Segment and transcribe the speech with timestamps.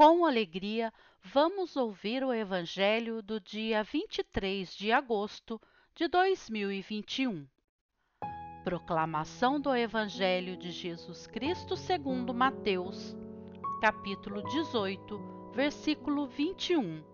[0.00, 0.90] Com alegria,
[1.22, 5.60] vamos ouvir o Evangelho do dia 23 de agosto
[5.94, 7.46] de 2021.
[8.64, 13.14] Proclamação do Evangelho de Jesus Cristo segundo Mateus,
[13.82, 17.04] capítulo 18, versículo 21,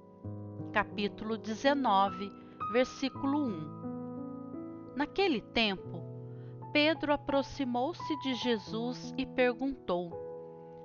[0.73, 2.30] capítulo 19,
[2.71, 4.95] versículo 1.
[4.95, 6.05] Naquele tempo,
[6.73, 10.12] Pedro aproximou-se de Jesus e perguntou: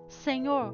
[0.10, 0.74] Senhor,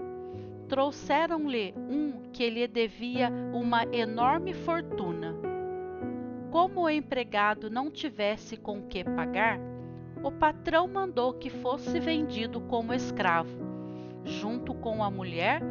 [0.71, 5.35] trouxeram-lhe um que lhe devia uma enorme fortuna.
[6.49, 9.59] Como o empregado não tivesse com que pagar,
[10.23, 13.51] o patrão mandou que fosse vendido como escravo,
[14.23, 15.61] junto com a mulher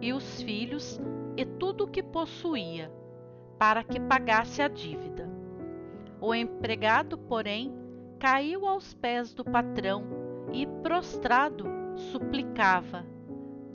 [0.00, 1.00] e os filhos
[1.36, 2.88] e tudo o que possuía,
[3.58, 5.28] para que pagasse a dívida.
[6.20, 7.74] O empregado, porém,
[8.20, 10.04] caiu aos pés do patrão
[10.52, 11.64] e, prostrado,
[11.96, 13.15] suplicava: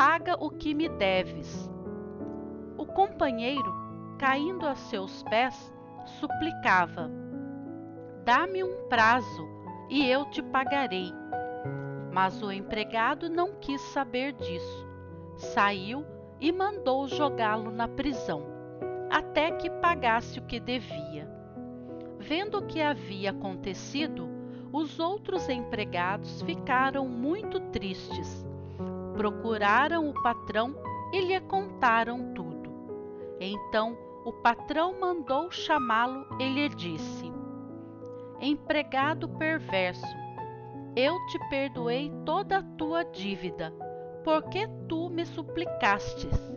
[0.00, 1.70] Paga o que me deves.
[2.78, 3.70] O companheiro,
[4.18, 5.70] caindo a seus pés,
[6.18, 7.10] suplicava:
[8.24, 9.46] Dá-me um prazo
[9.90, 11.12] e eu te pagarei.
[12.10, 14.88] Mas o empregado não quis saber disso.
[15.36, 16.06] Saiu
[16.40, 18.42] e mandou jogá-lo na prisão,
[19.10, 21.30] até que pagasse o que devia.
[22.18, 24.26] Vendo o que havia acontecido,
[24.72, 28.48] os outros empregados ficaram muito tristes.
[29.20, 30.74] Procuraram o patrão
[31.12, 32.70] e lhe contaram tudo.
[33.38, 33.94] Então
[34.24, 37.30] o patrão mandou chamá-lo e lhe disse:
[38.40, 40.16] Empregado perverso,
[40.96, 43.74] eu te perdoei toda a tua dívida
[44.24, 46.50] porque tu me suplicastes.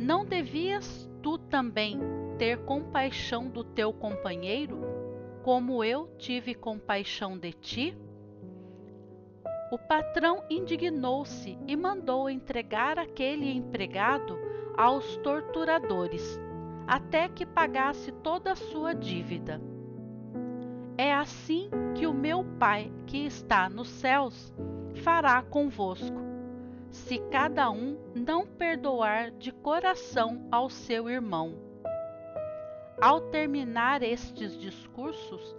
[0.00, 2.00] Não devias tu também
[2.36, 4.80] ter compaixão do teu companheiro,
[5.44, 7.96] como eu tive compaixão de ti?
[9.72, 14.38] O patrão indignou-se e mandou entregar aquele empregado
[14.76, 16.38] aos torturadores,
[16.86, 19.62] até que pagasse toda a sua dívida.
[20.98, 24.52] É assim que o meu Pai, que está nos céus,
[25.02, 26.20] fará convosco,
[26.90, 31.54] se cada um não perdoar de coração ao seu irmão.
[33.00, 35.56] Ao terminar estes discursos,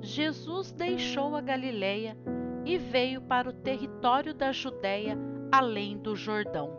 [0.00, 2.16] Jesus deixou a Galileia
[2.64, 5.18] e veio para o território da Judéia,
[5.50, 6.76] além do Jordão.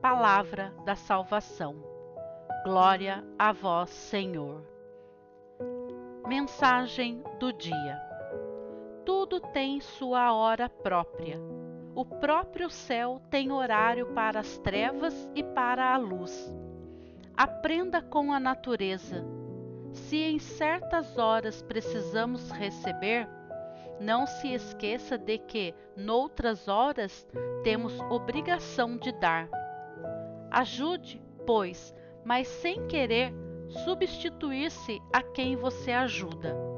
[0.00, 1.76] Palavra da salvação.
[2.64, 4.62] Glória a vós, Senhor.
[6.26, 8.12] Mensagem do dia
[9.04, 11.38] tudo tem sua hora própria.
[11.94, 16.52] O próprio céu tem horário para as trevas e para a luz.
[17.36, 19.24] Aprenda com a natureza.
[19.92, 23.28] Se em certas horas precisamos receber,
[24.02, 27.26] não se esqueça de que, noutras horas,
[27.62, 29.48] temos obrigação de dar.
[30.50, 33.32] Ajude, pois, mas sem querer
[33.84, 36.72] substituir-se a quem você ajuda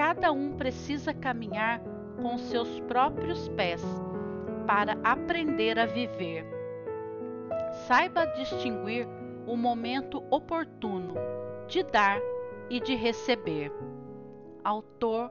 [0.00, 1.78] cada um precisa caminhar
[2.22, 3.82] com seus próprios pés
[4.66, 6.42] para aprender a viver.
[7.86, 9.06] Saiba distinguir
[9.46, 11.14] o momento oportuno
[11.66, 12.18] de dar
[12.70, 13.70] e de receber.
[14.64, 15.30] Autor